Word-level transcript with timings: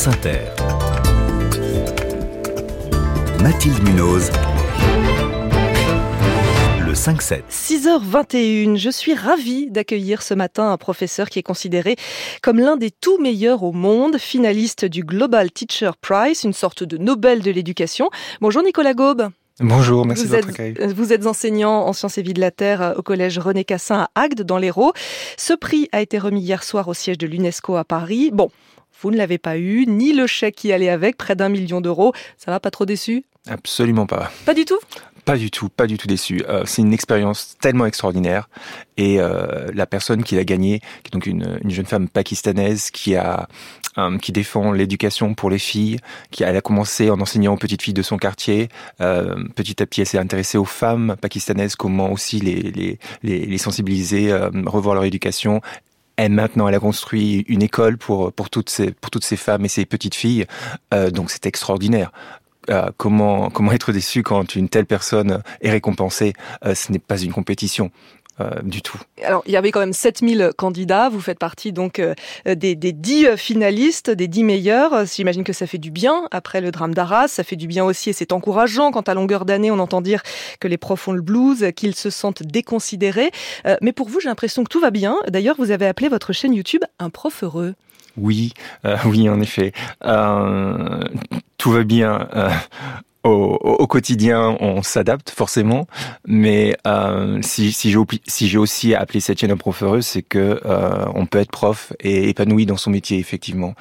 France 0.00 0.16
Inter. 0.16 0.38
Mathilde 3.42 3.82
Munoz. 3.82 4.30
Le 6.86 6.94
5-7. 6.94 7.42
6h21, 7.50 8.78
je 8.78 8.88
suis 8.88 9.12
ravie 9.12 9.70
d'accueillir 9.70 10.22
ce 10.22 10.32
matin 10.32 10.72
un 10.72 10.78
professeur 10.78 11.28
qui 11.28 11.38
est 11.38 11.42
considéré 11.42 11.96
comme 12.40 12.58
l'un 12.58 12.78
des 12.78 12.90
tout 12.90 13.18
meilleurs 13.18 13.62
au 13.62 13.72
monde, 13.72 14.16
finaliste 14.16 14.86
du 14.86 15.04
Global 15.04 15.50
Teacher 15.50 15.90
Prize, 16.00 16.44
une 16.44 16.54
sorte 16.54 16.82
de 16.82 16.96
Nobel 16.96 17.42
de 17.42 17.50
l'éducation. 17.50 18.08
Bonjour 18.40 18.62
Nicolas 18.62 18.94
Gaube. 18.94 19.28
Bonjour, 19.58 20.06
merci 20.06 20.24
vous 20.24 20.30
de 20.30 20.36
votre 20.36 20.48
êtes, 20.48 20.54
accueil. 20.54 20.94
Vous 20.94 21.12
êtes 21.12 21.26
enseignant 21.26 21.86
en 21.86 21.92
sciences 21.92 22.16
et 22.16 22.22
vie 22.22 22.32
de 22.32 22.40
la 22.40 22.50
Terre 22.50 22.94
au 22.96 23.02
collège 23.02 23.38
René 23.38 23.64
Cassin 23.64 24.08
à 24.14 24.22
Agde, 24.22 24.44
dans 24.44 24.56
l'Hérault. 24.56 24.94
Ce 25.36 25.52
prix 25.52 25.90
a 25.92 26.00
été 26.00 26.16
remis 26.16 26.40
hier 26.40 26.62
soir 26.62 26.88
au 26.88 26.94
siège 26.94 27.18
de 27.18 27.26
l'UNESCO 27.26 27.76
à 27.76 27.84
Paris. 27.84 28.30
Bon, 28.32 28.48
vous 29.00 29.10
ne 29.10 29.16
l'avez 29.16 29.38
pas 29.38 29.56
eu, 29.56 29.86
ni 29.86 30.12
le 30.12 30.26
chèque 30.26 30.56
qui 30.56 30.72
allait 30.72 30.90
avec, 30.90 31.16
près 31.16 31.34
d'un 31.34 31.48
million 31.48 31.80
d'euros. 31.80 32.12
Ça 32.36 32.50
va 32.50 32.60
pas 32.60 32.70
trop 32.70 32.84
déçu? 32.84 33.24
Absolument 33.48 34.06
pas. 34.06 34.30
Pas 34.44 34.54
du 34.54 34.64
tout? 34.64 34.78
Pas 35.24 35.36
du 35.36 35.50
tout, 35.50 35.68
pas 35.68 35.86
du 35.86 35.96
tout 35.96 36.08
déçu. 36.08 36.42
Euh, 36.48 36.64
c'est 36.66 36.82
une 36.82 36.92
expérience 36.92 37.56
tellement 37.60 37.86
extraordinaire. 37.86 38.48
Et 38.96 39.20
euh, 39.20 39.70
la 39.74 39.86
personne 39.86 40.24
qui 40.24 40.34
l'a 40.34 40.44
gagné, 40.44 40.80
qui 40.80 41.08
est 41.08 41.12
donc 41.12 41.26
une, 41.26 41.58
une, 41.62 41.70
jeune 41.70 41.86
femme 41.86 42.08
pakistanaise 42.08 42.90
qui 42.90 43.16
a 43.16 43.48
euh, 43.98 44.18
qui 44.18 44.32
défend 44.32 44.72
l'éducation 44.72 45.34
pour 45.34 45.50
les 45.50 45.58
filles, 45.58 45.98
qui 46.30 46.42
elle 46.42 46.56
a 46.56 46.60
commencé 46.60 47.10
en 47.10 47.20
enseignant 47.20 47.54
aux 47.54 47.58
petites 47.58 47.82
filles 47.82 47.94
de 47.94 48.02
son 48.02 48.18
quartier. 48.18 48.68
Euh, 49.00 49.36
petit 49.56 49.82
à 49.82 49.86
petit, 49.86 50.00
elle 50.00 50.06
s'est 50.06 50.18
intéressée 50.18 50.58
aux 50.58 50.64
femmes 50.64 51.16
pakistanaises, 51.20 51.76
comment 51.76 52.12
aussi 52.12 52.40
les 52.40 52.62
les, 52.62 52.98
les, 53.22 53.46
les 53.46 53.58
sensibiliser, 53.58 54.34
revoir 54.66 54.94
leur 54.94 55.04
éducation. 55.04 55.60
Et 56.18 56.28
maintenant, 56.28 56.68
elle 56.68 56.74
a 56.74 56.80
construit 56.80 57.44
une 57.48 57.62
école 57.62 57.96
pour 57.96 58.32
pour 58.32 58.50
toutes 58.50 58.70
ces 58.70 58.92
pour 58.92 59.10
toutes 59.10 59.24
ces 59.24 59.36
femmes 59.36 59.64
et 59.64 59.68
ces 59.68 59.86
petites 59.86 60.14
filles. 60.14 60.46
Euh, 60.92 61.10
donc 61.10 61.30
c'est 61.30 61.46
extraordinaire. 61.46 62.12
Euh, 62.68 62.90
comment 62.98 63.48
comment 63.50 63.72
être 63.72 63.92
déçu 63.92 64.22
quand 64.22 64.54
une 64.54 64.68
telle 64.68 64.86
personne 64.86 65.42
est 65.62 65.70
récompensée? 65.70 66.34
Euh, 66.64 66.74
Ce 66.74 66.92
n'est 66.92 66.98
pas 66.98 67.18
une 67.18 67.32
compétition. 67.32 67.90
Euh, 68.40 68.50
du 68.62 68.80
tout. 68.82 68.98
Alors, 69.22 69.42
il 69.46 69.52
y 69.52 69.56
avait 69.56 69.70
quand 69.70 69.80
même 69.80 69.92
7000 69.92 70.52
candidats. 70.56 71.08
Vous 71.08 71.20
faites 71.20 71.38
partie 71.38 71.72
donc 71.72 71.98
euh, 71.98 72.14
des, 72.46 72.74
des 72.74 72.92
10 72.92 73.36
finalistes, 73.36 74.10
des 74.10 74.28
10 74.28 74.44
meilleurs. 74.44 75.04
J'imagine 75.04 75.44
que 75.44 75.52
ça 75.52 75.66
fait 75.66 75.78
du 75.78 75.90
bien 75.90 76.26
après 76.30 76.60
le 76.60 76.70
drame 76.70 76.94
d'Arras. 76.94 77.28
Ça 77.28 77.44
fait 77.44 77.56
du 77.56 77.66
bien 77.66 77.84
aussi 77.84 78.10
et 78.10 78.12
c'est 78.12 78.32
encourageant 78.32 78.90
quand 78.92 79.08
à 79.08 79.14
longueur 79.14 79.44
d'année 79.44 79.70
on 79.70 79.78
entend 79.78 80.00
dire 80.00 80.22
que 80.60 80.68
les 80.68 80.78
profs 80.78 81.08
ont 81.08 81.12
le 81.12 81.22
blues, 81.22 81.70
qu'ils 81.76 81.94
se 81.94 82.10
sentent 82.10 82.42
déconsidérés. 82.42 83.30
Euh, 83.66 83.76
mais 83.82 83.92
pour 83.92 84.08
vous, 84.08 84.20
j'ai 84.20 84.28
l'impression 84.28 84.64
que 84.64 84.68
tout 84.68 84.80
va 84.80 84.90
bien. 84.90 85.16
D'ailleurs, 85.28 85.56
vous 85.58 85.70
avez 85.70 85.86
appelé 85.86 86.08
votre 86.08 86.32
chaîne 86.32 86.54
YouTube 86.54 86.82
Un 86.98 87.10
prof 87.10 87.42
heureux. 87.42 87.74
Oui, 88.16 88.52
euh, 88.84 88.96
oui, 89.06 89.28
en 89.28 89.40
effet. 89.40 89.72
Euh, 90.04 91.04
tout 91.58 91.72
va 91.72 91.84
bien. 91.84 92.28
Euh, 92.34 92.50
au, 93.24 93.30
au, 93.30 93.86
quotidien, 93.86 94.56
on 94.60 94.82
s'adapte 94.82 95.30
forcément, 95.30 95.86
mais 96.26 96.76
euh, 96.86 97.38
si, 97.42 97.72
si 97.72 97.90
j'ai 97.90 97.98
si 98.26 98.56
aussi 98.56 98.94
appelé 98.94 99.20
cette 99.20 99.38
chaîne 99.38 99.50
un 99.50 99.56
prof 99.56 99.82
heureux, 99.82 100.00
c'est 100.00 100.22
que 100.22 100.60
euh, 100.64 101.04
on 101.14 101.26
peut 101.26 101.38
être 101.38 101.50
prof 101.50 101.92
et 102.00 102.30
épanoui 102.30 102.64
dans 102.64 102.78
son 102.78 102.90
métier, 102.90 103.18
effectivement. 103.18 103.74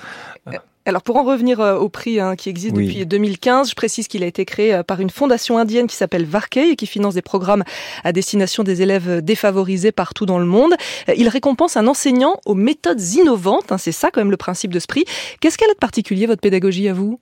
Alors 0.85 1.03
pour 1.03 1.17
en 1.17 1.23
revenir 1.23 1.59
au 1.59 1.87
prix 1.87 2.19
hein, 2.19 2.35
qui 2.35 2.49
existe 2.49 2.75
oui. 2.75 2.87
depuis 2.87 3.05
2015, 3.05 3.69
je 3.69 3.75
précise 3.75 4.07
qu'il 4.07 4.23
a 4.23 4.25
été 4.25 4.43
créé 4.43 4.81
par 4.81 4.99
une 4.99 5.11
fondation 5.11 5.59
indienne 5.59 5.85
qui 5.85 5.95
s'appelle 5.95 6.25
Varkey 6.25 6.71
et 6.71 6.75
qui 6.75 6.87
finance 6.87 7.13
des 7.13 7.21
programmes 7.21 7.63
à 8.03 8.11
destination 8.11 8.63
des 8.63 8.81
élèves 8.81 9.21
défavorisés 9.21 9.91
partout 9.91 10.25
dans 10.25 10.39
le 10.39 10.45
monde. 10.45 10.73
Il 11.15 11.27
récompense 11.27 11.77
un 11.77 11.85
enseignant 11.85 12.39
aux 12.45 12.55
méthodes 12.55 13.01
innovantes, 13.01 13.71
hein, 13.71 13.77
c'est 13.77 13.91
ça 13.91 14.09
quand 14.09 14.21
même 14.21 14.31
le 14.31 14.37
principe 14.37 14.73
de 14.73 14.79
ce 14.79 14.87
prix. 14.87 15.05
Qu'est-ce 15.41 15.59
qu'elle 15.59 15.69
a 15.69 15.75
de 15.75 15.79
particulier 15.79 16.25
votre 16.25 16.41
pédagogie 16.41 16.87
à 16.87 16.93
vous? 16.93 17.19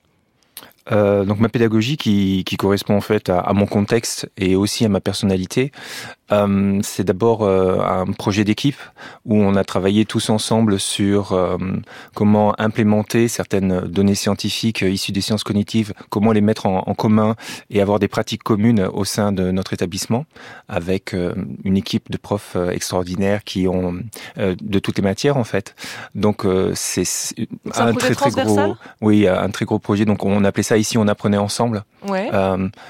Euh, 0.91 1.25
donc 1.25 1.39
ma 1.39 1.49
pédagogie 1.49 1.97
qui, 1.97 2.43
correspond 2.57 2.95
en 2.95 3.02
fait 3.02 3.30
à, 3.30 3.53
mon 3.53 3.66
contexte 3.66 4.30
et 4.38 4.55
aussi 4.55 4.85
à 4.85 4.89
ma 4.89 4.99
personnalité, 5.02 5.71
euh, 6.32 6.80
c'est 6.83 7.05
d'abord 7.05 7.43
euh, 7.43 7.80
un 7.80 8.05
projet 8.11 8.43
d'équipe 8.43 8.80
où 9.26 9.36
on 9.36 9.55
a 9.55 9.64
travaillé 9.64 10.05
tous 10.05 10.30
ensemble 10.30 10.80
sur 10.80 11.32
euh, 11.32 11.58
comment 12.14 12.54
implémenter 12.60 13.27
certaines 13.27 13.82
données 13.82 14.15
scientifiques 14.15 14.82
issues 14.82 15.11
des 15.11 15.21
sciences 15.21 15.43
cognitives, 15.43 15.93
comment 16.10 16.32
les 16.32 16.42
mettre 16.42 16.66
en, 16.66 16.83
en, 16.86 16.93
commun 16.93 17.36
et 17.70 17.82
avoir 17.82 17.99
des 17.99 18.08
pratiques 18.08 18.43
communes 18.43 18.82
au 18.92 19.05
sein 19.05 19.32
de 19.32 19.52
notre 19.52 19.73
établissement 19.73 20.26
avec 20.67 21.16
une 21.64 21.77
équipe 21.77 22.10
de 22.10 22.17
profs 22.17 22.58
extraordinaires 22.71 23.43
qui 23.43 23.67
ont 23.67 23.99
de 24.37 24.80
toutes 24.80 24.98
les 24.98 25.04
matières 25.04 25.37
en 25.37 25.43
fait. 25.43 25.76
Donc 26.16 26.45
c'est 26.73 27.04
un, 27.76 27.87
un 27.87 27.93
très 27.93 28.16
très 28.16 28.32
gros, 28.32 28.76
oui, 29.02 29.27
un 29.27 29.49
très 29.52 29.66
gros 29.66 29.80
projet. 29.80 30.05
Donc 30.05 30.26
on 30.26 30.43
appelait 30.43 30.64
ça 30.64 30.77
ici 30.77 30.98
on 30.98 31.08
apprenait 31.08 31.37
ensemble, 31.37 31.83
ouais. 32.08 32.30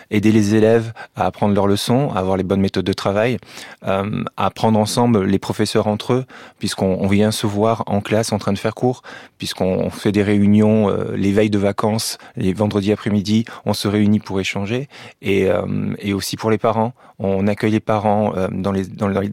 aider 0.09 0.31
les 0.31 0.55
élèves 0.55 0.93
à 1.15 1.25
apprendre 1.25 1.53
leurs 1.53 1.67
leçons, 1.67 2.09
à 2.11 2.19
avoir 2.19 2.37
les 2.37 2.43
bonnes 2.43 2.61
méthodes 2.61 2.85
de 2.85 2.93
travail, 2.93 3.26
euh, 3.35 4.23
à 4.37 4.45
apprendre 4.47 4.79
ensemble 4.79 5.25
les 5.25 5.39
professeurs 5.39 5.87
entre 5.87 6.13
eux, 6.13 6.25
puisqu'on 6.59 7.07
vient 7.07 7.31
se 7.31 7.45
voir 7.47 7.83
en 7.87 8.01
classe 8.01 8.31
en 8.31 8.37
train 8.37 8.53
de 8.53 8.57
faire 8.57 8.75
cours, 8.75 9.01
puisqu'on 9.37 9.89
fait 9.89 10.11
des 10.11 10.23
réunions 10.23 10.89
euh, 10.89 11.15
les 11.15 11.31
veilles 11.31 11.49
de 11.49 11.57
vacances, 11.57 12.17
les 12.35 12.53
vendredis 12.53 12.91
après-midi, 12.91 13.45
on 13.65 13.73
se 13.73 13.87
réunit 13.87 14.19
pour 14.19 14.39
échanger, 14.39 14.87
et, 15.21 15.49
euh, 15.49 15.93
et 15.99 16.13
aussi 16.13 16.37
pour 16.37 16.51
les 16.51 16.57
parents, 16.57 16.93
on 17.19 17.47
accueille 17.47 17.71
les 17.71 17.79
parents 17.79 18.33
euh, 18.35 18.47
dans 18.51 18.71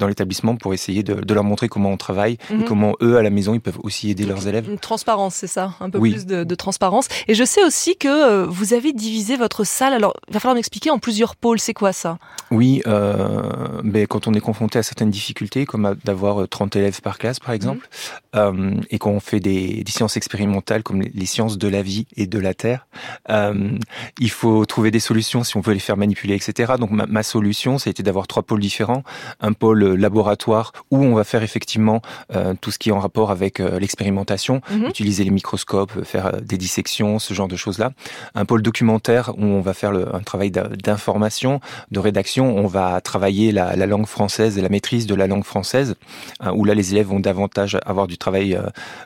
l'établissement 0.08 0.56
pour 0.56 0.72
essayer 0.72 1.02
de, 1.02 1.14
de, 1.14 1.34
leur 1.34 1.44
montrer 1.44 1.68
comment 1.68 1.90
on 1.90 1.98
travaille 1.98 2.38
Mhm. 2.50 2.60
et 2.60 2.64
comment 2.64 2.94
eux 3.02 3.16
à 3.16 3.22
la 3.22 3.30
maison 3.30 3.54
ils 3.54 3.60
peuvent 3.60 3.80
aussi 3.82 4.10
aider 4.10 4.24
leurs 4.24 4.48
élèves. 4.48 4.68
Une 4.70 4.78
transparence, 4.78 5.34
c'est 5.34 5.46
ça, 5.46 5.74
un 5.80 5.90
peu 5.90 5.98
oui. 5.98 6.12
plus 6.12 6.26
de, 6.26 6.44
de, 6.44 6.54
transparence. 6.54 7.08
Et 7.28 7.34
je 7.34 7.44
sais 7.44 7.62
aussi 7.64 7.96
que 7.96 8.44
vous 8.46 8.72
avez 8.72 8.92
divisé 8.92 9.36
votre 9.36 9.64
salle. 9.64 9.92
Alors, 9.92 10.14
il 10.28 10.34
va 10.34 10.40
falloir 10.40 10.54
m'expliquer 10.54 10.90
en 10.90 10.98
plusieurs 10.98 11.36
pôles. 11.36 11.58
C'est 11.58 11.74
quoi 11.74 11.92
ça? 11.92 12.18
Oui, 12.50 12.82
euh, 12.86 13.50
mais 13.84 14.06
quand 14.06 14.26
on 14.26 14.34
est 14.34 14.40
confronté 14.40 14.78
à 14.78 14.82
certaines 14.82 15.10
difficultés, 15.10 15.66
comme 15.66 15.94
d'avoir 16.04 16.48
30 16.48 16.74
élèves 16.76 17.00
par 17.00 17.18
classe, 17.18 17.38
par 17.38 17.54
exemple, 17.54 17.86
mmh. 17.86 18.38
euh, 18.38 18.74
et 18.90 18.98
qu'on 18.98 19.20
fait 19.20 19.40
des, 19.40 19.84
des, 19.84 19.92
sciences 19.92 20.16
expérimentales 20.16 20.82
comme 20.82 21.02
les, 21.02 21.26
sciences 21.26 21.58
de 21.58 21.68
la 21.68 21.82
vie 21.82 22.06
et 22.16 22.26
de 22.26 22.38
la 22.38 22.54
terre, 22.54 22.86
euh, 23.30 23.78
il 24.18 24.30
faut 24.30 24.64
trouver 24.66 24.90
des 24.90 25.00
solutions 25.00 25.44
si 25.44 25.56
on 25.56 25.60
veut 25.60 25.74
les 25.74 25.80
faire 25.80 25.96
manipuler, 25.96 26.34
etc. 26.34 26.74
Donc 26.78 26.90
ma, 26.90 27.06
ma 27.06 27.22
solution, 27.22 27.78
ça 27.78 27.88
a 27.88 27.92
été 27.92 28.02
d'avoir 28.02 28.26
trois 28.26 28.42
pôles 28.42 28.60
différents. 28.60 29.04
Un 29.40 29.52
pôle 29.52 29.84
laboratoire 29.94 30.72
où 30.90 30.98
on 30.98 31.14
va 31.14 31.24
faire 31.24 31.42
effectivement 31.42 32.00
euh, 32.34 32.54
tout 32.60 32.70
ce 32.70 32.78
qui 32.78 32.88
est 32.88 32.92
en 32.92 33.00
rapport 33.00 33.30
avec 33.30 33.60
euh, 33.60 33.78
l'expérimentation, 33.78 34.60
mmh. 34.70 34.84
utiliser 34.86 35.24
les 35.24 35.30
microscopes, 35.30 36.04
faire 36.04 36.26
euh, 36.26 36.40
des 36.40 36.56
dissections, 36.56 37.18
ce 37.18 37.34
genre 37.34 37.48
de 37.48 37.56
choses-là. 37.56 37.92
Un 38.34 38.44
pôle 38.44 38.62
documentaire 38.62 39.32
où 39.36 39.44
on 39.44 39.60
va 39.60 39.74
faire 39.74 39.92
le, 39.92 40.14
un 40.14 40.20
travail 40.20 40.50
d'information, 40.50 41.60
de 41.90 41.98
rédaction. 41.98 42.56
On 42.56 42.66
va 42.66 43.00
travailler 43.00 43.52
la, 43.52 43.73
la, 43.76 43.86
langue 43.86 44.06
française 44.06 44.58
et 44.58 44.62
la 44.62 44.68
maîtrise 44.68 45.06
de 45.06 45.14
la 45.14 45.26
langue 45.26 45.44
française, 45.44 45.94
hein, 46.40 46.52
où 46.54 46.64
là 46.64 46.74
les 46.74 46.92
élèves 46.92 47.06
vont 47.06 47.20
davantage 47.20 47.78
avoir 47.84 48.06
du 48.06 48.18
travail 48.18 48.54
euh, 48.54 48.62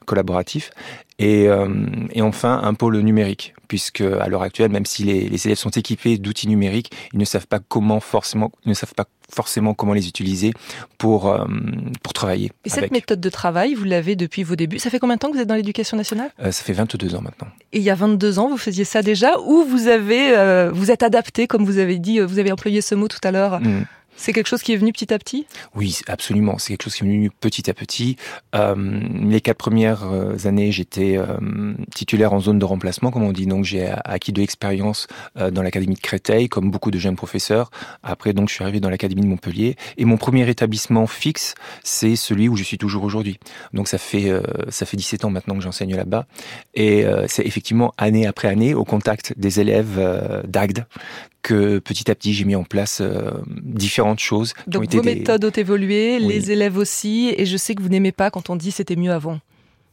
collaboratif. 0.06 0.70
Et, 1.20 1.48
euh, 1.48 1.68
et, 2.12 2.22
enfin 2.22 2.60
un 2.62 2.74
pôle 2.74 2.96
numérique, 2.98 3.54
puisque 3.66 4.02
à 4.02 4.28
l'heure 4.28 4.42
actuelle, 4.42 4.70
même 4.70 4.86
si 4.86 5.02
les, 5.02 5.28
les 5.28 5.46
élèves 5.46 5.58
sont 5.58 5.70
équipés 5.70 6.16
d'outils 6.16 6.46
numériques, 6.46 6.92
ils 7.12 7.18
ne 7.18 7.24
savent 7.24 7.48
pas 7.48 7.58
comment 7.58 7.98
forcément, 7.98 8.52
ils 8.64 8.68
ne 8.68 8.74
savent 8.74 8.94
pas 8.94 9.06
forcément 9.30 9.74
comment 9.74 9.94
les 9.94 10.06
utiliser 10.08 10.52
pour 10.96 11.28
euh, 11.28 11.44
pour 12.04 12.12
travailler. 12.12 12.52
Et 12.64 12.68
cette 12.68 12.78
avec. 12.78 12.92
méthode 12.92 13.20
de 13.20 13.28
travail, 13.28 13.74
vous 13.74 13.84
l'avez 13.84 14.14
depuis 14.14 14.44
vos 14.44 14.54
débuts. 14.54 14.78
Ça 14.78 14.90
fait 14.90 15.00
combien 15.00 15.16
de 15.16 15.20
temps 15.20 15.28
que 15.28 15.34
vous 15.34 15.42
êtes 15.42 15.48
dans 15.48 15.56
l'éducation 15.56 15.96
nationale? 15.96 16.30
Euh, 16.40 16.52
Ça 16.52 16.62
fait 16.62 16.72
22 16.72 17.16
ans 17.16 17.20
maintenant. 17.20 17.48
Et 17.72 17.78
il 17.78 17.84
y 17.84 17.90
a 17.90 17.96
22 17.96 18.38
ans, 18.38 18.48
vous 18.48 18.56
faisiez 18.56 18.84
ça 18.84 19.02
déjà, 19.02 19.40
ou 19.40 19.64
vous 19.64 19.88
avez 19.88 20.68
vous 20.72 20.90
êtes 20.92 21.02
adapté, 21.02 21.48
comme 21.48 21.64
vous 21.64 21.78
avez 21.78 21.98
dit, 21.98 22.20
vous 22.20 22.38
avez 22.38 22.52
employé 22.52 22.80
ce 22.80 22.94
mot 22.94 23.08
tout 23.08 23.18
à 23.24 23.32
l'heure. 23.32 23.60
Mmh. 23.60 23.84
C'est 24.18 24.32
quelque 24.32 24.48
chose 24.48 24.62
qui 24.62 24.72
est 24.72 24.76
venu 24.76 24.92
petit 24.92 25.14
à 25.14 25.18
petit? 25.18 25.46
Oui, 25.74 26.00
absolument. 26.08 26.58
C'est 26.58 26.74
quelque 26.74 26.82
chose 26.82 26.94
qui 26.94 27.04
est 27.04 27.06
venu 27.06 27.30
petit 27.30 27.70
à 27.70 27.74
petit. 27.74 28.16
Euh, 28.54 29.00
les 29.22 29.40
quatre 29.40 29.56
premières 29.56 30.04
années, 30.44 30.72
j'étais 30.72 31.16
euh, 31.16 31.72
titulaire 31.94 32.32
en 32.32 32.40
zone 32.40 32.58
de 32.58 32.64
remplacement, 32.64 33.10
comme 33.10 33.22
on 33.22 33.32
dit. 33.32 33.46
Donc, 33.46 33.64
j'ai 33.64 33.88
acquis 34.04 34.32
de 34.32 34.40
l'expérience 34.40 35.06
euh, 35.38 35.50
dans 35.50 35.62
l'académie 35.62 35.94
de 35.94 36.00
Créteil, 36.00 36.48
comme 36.48 36.70
beaucoup 36.70 36.90
de 36.90 36.98
jeunes 36.98 37.16
professeurs. 37.16 37.70
Après, 38.02 38.32
donc, 38.32 38.48
je 38.48 38.54
suis 38.54 38.64
arrivé 38.64 38.80
dans 38.80 38.90
l'académie 38.90 39.22
de 39.22 39.28
Montpellier. 39.28 39.76
Et 39.96 40.04
mon 40.04 40.16
premier 40.16 40.48
établissement 40.50 41.06
fixe, 41.06 41.54
c'est 41.84 42.16
celui 42.16 42.48
où 42.48 42.56
je 42.56 42.64
suis 42.64 42.76
toujours 42.76 43.04
aujourd'hui. 43.04 43.38
Donc, 43.72 43.88
ça 43.88 43.98
fait 43.98 44.28
euh, 44.28 44.42
ça 44.68 44.86
fait 44.86 44.96
17 44.96 45.24
ans 45.24 45.30
maintenant 45.30 45.54
que 45.54 45.62
j'enseigne 45.62 45.94
là-bas. 45.94 46.26
Et 46.74 47.04
euh, 47.04 47.26
c'est 47.28 47.46
effectivement 47.46 47.92
année 47.98 48.26
après 48.26 48.48
année 48.48 48.74
au 48.74 48.84
contact 48.84 49.34
des 49.36 49.60
élèves 49.60 49.96
euh, 49.98 50.42
d'Agde 50.46 50.86
que 51.48 51.78
petit 51.78 52.10
à 52.10 52.14
petit 52.14 52.34
j'ai 52.34 52.44
mis 52.44 52.54
en 52.54 52.64
place 52.64 53.00
euh, 53.00 53.30
différentes 53.48 54.18
choses. 54.18 54.52
Qui 54.52 54.70
Donc 54.70 54.84
été 54.84 54.98
vos 54.98 55.02
des... 55.02 55.14
méthodes 55.14 55.44
ont 55.46 55.50
évolué, 55.50 56.18
oui. 56.20 56.26
les 56.28 56.50
élèves 56.50 56.76
aussi, 56.76 57.32
et 57.36 57.46
je 57.46 57.56
sais 57.56 57.74
que 57.74 57.82
vous 57.82 57.88
n'aimez 57.88 58.12
pas 58.12 58.30
quand 58.30 58.50
on 58.50 58.56
dit 58.56 58.70
c'était 58.70 58.96
mieux 58.96 59.12
avant. 59.12 59.40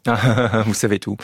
Vous 0.66 0.74
savez 0.74 1.00
tout. 1.00 1.18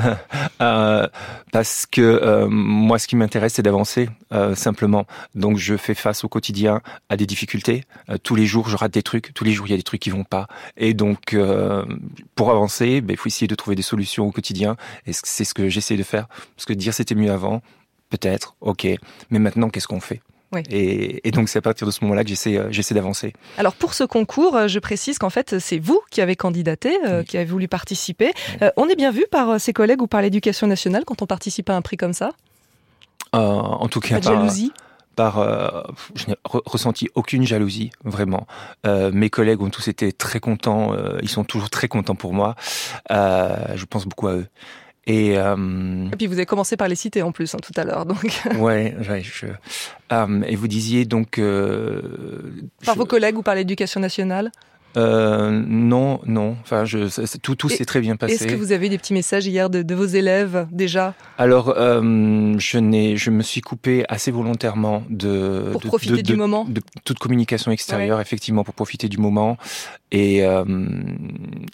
euh, 0.60 1.08
parce 1.50 1.86
que 1.86 2.02
euh, 2.02 2.46
moi, 2.48 2.98
ce 2.98 3.06
qui 3.08 3.16
m'intéresse, 3.16 3.54
c'est 3.54 3.62
d'avancer 3.62 4.10
euh, 4.32 4.54
simplement. 4.54 5.06
Donc, 5.34 5.56
je 5.56 5.76
fais 5.76 5.94
face 5.94 6.24
au 6.24 6.28
quotidien 6.28 6.82
à 7.08 7.16
des 7.16 7.24
difficultés. 7.24 7.84
Tous 8.22 8.34
les 8.34 8.44
jours, 8.44 8.68
je 8.68 8.76
rate 8.76 8.92
des 8.92 9.02
trucs. 9.02 9.32
Tous 9.32 9.44
les 9.44 9.52
jours, 9.52 9.66
il 9.66 9.70
y 9.70 9.74
a 9.74 9.78
des 9.78 9.82
trucs 9.82 10.02
qui 10.02 10.10
vont 10.10 10.24
pas. 10.24 10.46
Et 10.76 10.92
donc, 10.92 11.36
pour 12.34 12.50
avancer, 12.50 13.00
ben, 13.00 13.14
il 13.14 13.16
faut 13.16 13.28
essayer 13.28 13.48
de 13.48 13.54
trouver 13.54 13.76
des 13.76 13.82
solutions 13.82 14.26
au 14.26 14.30
quotidien. 14.30 14.76
Et 15.06 15.12
c'est 15.14 15.44
ce 15.44 15.54
que 15.54 15.70
j'essaie 15.70 15.96
de 15.96 16.02
faire. 16.02 16.28
Parce 16.54 16.66
que 16.66 16.74
dire 16.74 16.92
c'était 16.92 17.14
mieux 17.14 17.32
avant, 17.32 17.62
peut-être, 18.10 18.56
ok. 18.60 18.86
Mais 19.30 19.38
maintenant, 19.38 19.68
qu'est-ce 19.68 19.88
qu'on 19.88 20.00
fait 20.00 20.22
oui. 20.52 20.62
Et, 20.70 21.28
et, 21.28 21.30
donc 21.30 21.50
c'est 21.50 21.58
à 21.58 21.62
partir 21.62 21.86
de 21.86 21.92
ce 21.92 22.02
moment-là 22.04 22.22
que 22.22 22.30
j'essaie, 22.30 22.56
euh, 22.56 22.68
j'essaie 22.70 22.94
d'avancer. 22.94 23.34
Alors 23.58 23.74
pour 23.74 23.92
ce 23.92 24.04
concours, 24.04 24.56
euh, 24.56 24.66
je 24.66 24.78
précise 24.78 25.18
qu'en 25.18 25.28
fait 25.28 25.58
c'est 25.58 25.78
vous 25.78 26.00
qui 26.10 26.22
avez 26.22 26.36
candidaté, 26.36 26.96
euh, 27.06 27.18
oui. 27.18 27.26
qui 27.26 27.36
avez 27.36 27.44
voulu 27.44 27.68
participer. 27.68 28.32
Oui. 28.34 28.56
Euh, 28.62 28.70
on 28.78 28.88
est 28.88 28.96
bien 28.96 29.10
vu 29.10 29.26
par 29.30 29.60
ses 29.60 29.74
collègues 29.74 30.00
ou 30.00 30.06
par 30.06 30.22
l'éducation 30.22 30.66
nationale 30.66 31.04
quand 31.04 31.20
on 31.20 31.26
participe 31.26 31.68
à 31.68 31.76
un 31.76 31.82
prix 31.82 31.98
comme 31.98 32.14
ça? 32.14 32.30
Euh, 33.34 33.38
En 33.38 33.88
tout 33.88 34.00
cas, 34.00 34.14
pas 34.14 34.20
de 34.20 34.24
jalousie? 34.24 34.72
Par, 35.16 35.38
euh, 35.38 35.82
je 36.14 36.28
n'ai 36.28 36.36
re 36.44 36.62
ressenti 36.64 37.08
aucune 37.16 37.44
jalousie, 37.44 37.90
vraiment. 38.04 38.46
Euh, 38.86 39.10
mes 39.12 39.30
collègues 39.30 39.60
ont 39.60 39.68
tous 39.68 39.88
été 39.88 40.12
très 40.12 40.38
contents, 40.38 40.94
euh, 40.94 41.18
ils 41.22 41.28
sont 41.28 41.42
toujours 41.42 41.70
très 41.70 41.88
contents 41.88 42.14
pour 42.14 42.32
moi. 42.32 42.54
je 43.10 43.84
pense 43.84 44.06
beaucoup 44.06 44.28
à 44.28 44.34
eux. 44.34 44.46
Et, 45.08 45.38
euh, 45.38 45.56
et, 46.12 46.16
puis 46.16 46.26
vous 46.26 46.34
avez 46.34 46.44
commencé 46.44 46.76
par 46.76 46.86
les 46.86 46.94
citer 46.94 47.22
en 47.22 47.32
plus 47.32 47.54
hein, 47.54 47.58
tout 47.62 47.72
à 47.80 47.84
l'heure, 47.84 48.04
donc. 48.04 48.42
ouais, 48.58 48.94
ouais 49.08 49.22
je, 49.22 49.46
euh, 50.12 50.42
et 50.46 50.54
vous 50.54 50.68
disiez 50.68 51.06
donc. 51.06 51.38
Euh, 51.38 52.02
par 52.84 52.94
je, 52.94 52.98
vos 52.98 53.06
collègues 53.06 53.38
ou 53.38 53.42
par 53.42 53.54
l'éducation 53.54 54.00
nationale? 54.00 54.52
Euh, 54.96 55.50
non, 55.66 56.20
non. 56.26 56.56
Enfin, 56.62 56.84
je, 56.84 57.08
tout, 57.38 57.54
tout 57.54 57.68
s'est 57.68 57.84
très 57.84 58.00
bien 58.00 58.16
passé. 58.16 58.34
Est-ce 58.34 58.46
que 58.46 58.54
vous 58.54 58.72
avez 58.72 58.88
des 58.88 58.98
petits 58.98 59.12
messages 59.12 59.46
hier 59.46 59.68
de, 59.70 59.82
de 59.82 59.94
vos 59.94 60.06
élèves 60.06 60.66
déjà? 60.72 61.14
Alors, 61.36 61.74
euh, 61.76 62.54
je 62.58 62.78
n'ai, 62.78 63.16
je 63.16 63.30
me 63.30 63.42
suis 63.42 63.60
coupé 63.60 64.04
assez 64.08 64.30
volontairement 64.30 65.04
de 65.10 65.68
pour 65.72 65.80
de, 65.80 65.86
profiter 65.86 66.16
de, 66.16 66.22
du 66.22 66.36
moment, 66.36 66.64
de 66.64 66.80
toute 67.04 67.18
communication 67.18 67.70
extérieure, 67.70 68.16
ouais. 68.16 68.22
effectivement, 68.22 68.64
pour 68.64 68.74
profiter 68.74 69.08
du 69.08 69.18
moment 69.18 69.58
et 70.10 70.44
euh, 70.44 70.64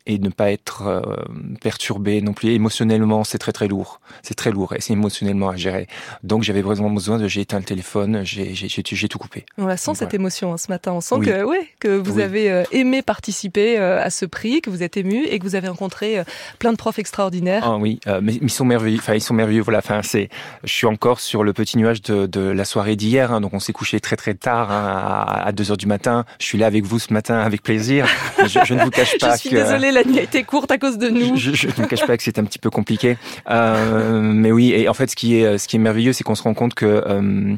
et 0.07 0.19
ne 0.19 0.29
pas 0.29 0.51
être 0.51 1.17
perturbé 1.61 2.21
non 2.21 2.33
plus 2.33 2.51
émotionnellement. 2.51 3.23
C'est 3.25 3.39
très 3.39 3.53
très 3.53 3.69
lourd. 3.69 4.01
C'est 4.23 4.35
très 4.35 4.51
lourd 4.51 4.75
et 4.75 4.81
c'est 4.81 4.93
émotionnellement 4.93 5.51
à 5.51 5.57
gérer. 5.57 5.87
Donc, 6.25 6.43
j'avais 6.43 6.63
vraiment 6.63 6.91
besoin 6.91 7.19
de 7.19 7.29
j'ai 7.29 7.43
éteint 7.43 7.59
le 7.59 7.65
téléphone, 7.65 8.23
j'ai, 8.25 9.09
tout 9.09 9.19
coupé. 9.19 9.47
On 9.57 9.67
la 9.67 9.77
sent 9.77 9.91
Donc, 9.91 9.97
cette 9.97 10.09
voilà. 10.09 10.21
émotion 10.21 10.53
hein, 10.53 10.57
ce 10.57 10.69
matin. 10.69 10.93
On 10.93 11.01
sent 11.01 11.15
oui. 11.17 11.27
que 11.27 11.45
ouais 11.45 11.69
que 11.79 11.97
vous 11.97 12.17
oui. 12.17 12.23
avez 12.23 12.65
aimé 12.73 13.03
participer 13.05 13.79
euh, 13.79 14.03
à 14.03 14.11
ce 14.11 14.27
prix, 14.27 14.61
que 14.61 14.71
vous 14.71 14.83
êtes 14.83 14.97
ému 14.97 15.25
et 15.25 15.39
que 15.39 15.45
vous 15.45 15.55
avez 15.55 15.69
rencontré 15.69 16.19
euh, 16.19 16.25
plein 16.59 16.73
de 16.73 16.77
profs 16.77 16.99
extraordinaires. 16.99 17.63
Ah 17.65 17.77
oui, 17.77 18.01
euh, 18.07 18.21
mais 18.23 18.35
ils 18.41 18.51
sont 18.51 18.65
merveilleux. 18.65 18.99
Enfin, 18.99 19.15
ils 19.15 19.21
sont 19.21 19.35
merveilleux. 19.35 19.63
Voilà. 19.63 19.79
Enfin, 19.79 20.01
c'est. 20.03 20.29
Je 20.65 20.73
suis 20.73 20.87
encore 20.87 21.21
sur 21.21 21.45
le 21.45 21.53
petit 21.53 21.79
nuage 21.79 22.03
de, 22.03 22.27
de 22.27 22.41
la 22.41 22.65
soirée 22.65 22.97
d'hier. 22.97 23.33
Hein, 23.33 23.41
donc, 23.41 23.55
on 23.55 23.61
s'est 23.61 23.73
couché 23.73 24.01
très 24.01 24.17
très 24.17 24.35
tard 24.35 24.71
hein, 24.71 25.43
à 25.45 25.53
2 25.53 25.71
heures 25.71 25.77
du 25.77 25.87
matin. 25.87 26.25
Je 26.39 26.47
suis 26.47 26.59
là 26.59 26.67
avec 26.67 26.85
vous 26.85 26.99
ce 26.99 27.13
matin 27.13 27.39
avec 27.39 27.63
plaisir. 27.63 28.07
Je, 28.45 28.61
je 28.65 28.75
ne 28.75 28.85
vous 28.85 28.91
cache 28.91 29.17
pas. 29.19 29.35
je 29.37 29.41
suis 29.41 29.51
que, 29.51 29.55
désolée, 29.55 29.91
la 29.91 30.05
nuit 30.05 30.19
a 30.19 30.23
été 30.23 30.45
courte 30.45 30.71
à 30.71 30.79
cause 30.79 30.99
de 30.99 31.09
nous. 31.09 31.37
Je, 31.37 31.53
je, 31.53 31.57
je 31.57 31.67
ne 31.69 31.73
vous 31.73 31.87
cache 31.87 32.07
pas 32.07 32.17
que 32.17 32.23
c'est 32.23 32.39
un 32.39 32.45
petit 32.45 32.59
peu 32.59 32.69
compliqué. 32.69 33.17
Euh, 33.51 34.21
mais 34.21 34.53
oui, 34.53 34.73
et 34.73 34.89
en 34.89 34.95
fait, 34.95 35.11
ce 35.11 35.17
qui 35.17 35.37
est 35.37 35.59
ce 35.59 35.67
qui 35.67 35.77
est 35.77 35.79
merveilleux, 35.79 36.13
c'est 36.13 36.25
qu'on 36.25 36.35
se 36.35 36.43
rend 36.43 36.55
compte 36.55 36.75
que 36.75 36.87
euh, 36.87 37.57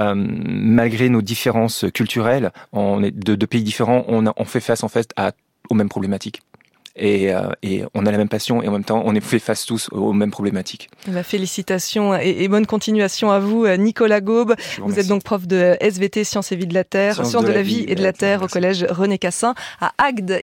euh, 0.00 0.14
malgré 0.14 1.08
nos 1.08 1.22
différences 1.22 1.84
culturelles, 1.94 2.52
on 2.72 3.02
est 3.02 3.10
de, 3.10 3.34
de 3.34 3.46
pays 3.46 3.62
différents, 3.62 4.04
on, 4.08 4.26
a, 4.26 4.34
on 4.36 4.44
fait 4.44 4.60
face 4.60 4.84
en 4.84 4.88
fait 4.88 5.10
à, 5.16 5.32
aux 5.70 5.74
mêmes 5.74 5.88
problématiques. 5.88 6.42
Et, 6.98 7.34
euh, 7.34 7.50
et, 7.62 7.84
on 7.92 8.06
a 8.06 8.10
la 8.10 8.16
même 8.16 8.30
passion 8.30 8.62
et 8.62 8.68
en 8.68 8.72
même 8.72 8.84
temps 8.84 9.02
on 9.04 9.14
est 9.14 9.20
fait 9.20 9.38
face 9.38 9.66
tous 9.66 9.90
aux 9.92 10.14
mêmes 10.14 10.30
problématiques. 10.30 10.88
La 11.12 11.22
félicitation 11.22 12.14
et, 12.16 12.36
et 12.40 12.48
bonne 12.48 12.64
continuation 12.64 13.30
à 13.30 13.38
vous, 13.38 13.68
Nicolas 13.76 14.22
Gaube. 14.22 14.54
Vous 14.78 14.98
êtes 14.98 15.06
donc 15.06 15.22
prof 15.22 15.46
de 15.46 15.76
SVT 15.80 16.24
Sciences 16.24 16.52
et 16.52 16.56
Vie 16.56 16.66
de 16.66 16.72
la 16.72 16.84
Terre, 16.84 17.14
Sciences, 17.14 17.28
Sciences 17.28 17.42
de, 17.42 17.48
de, 17.48 17.52
la 17.52 17.62
Vie 17.62 17.84
et 17.86 17.94
de 17.96 18.02
la 18.02 18.14
Terre, 18.14 18.38
Terre 18.38 18.42
au 18.42 18.48
collège 18.48 18.86
René 18.88 19.18
Cassin 19.18 19.54
à 19.78 19.92
Agde. 19.98 20.30